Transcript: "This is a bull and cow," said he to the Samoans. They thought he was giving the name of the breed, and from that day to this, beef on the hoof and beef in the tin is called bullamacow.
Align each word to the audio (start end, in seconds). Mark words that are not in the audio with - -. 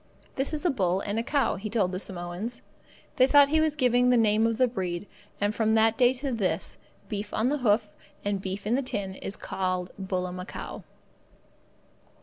"This 0.35 0.51
is 0.51 0.65
a 0.65 0.71
bull 0.71 1.01
and 1.01 1.23
cow," 1.27 1.57
said 1.57 1.61
he 1.61 1.69
to 1.69 1.85
the 1.87 1.99
Samoans. 1.99 2.63
They 3.17 3.27
thought 3.27 3.49
he 3.49 3.61
was 3.61 3.75
giving 3.75 4.09
the 4.09 4.17
name 4.17 4.47
of 4.47 4.57
the 4.57 4.67
breed, 4.67 5.05
and 5.39 5.53
from 5.53 5.75
that 5.75 5.95
day 5.95 6.11
to 6.13 6.31
this, 6.31 6.79
beef 7.07 7.31
on 7.35 7.49
the 7.49 7.59
hoof 7.59 7.91
and 8.25 8.41
beef 8.41 8.65
in 8.65 8.73
the 8.73 8.81
tin 8.81 9.13
is 9.13 9.35
called 9.35 9.91
bullamacow. 10.01 10.81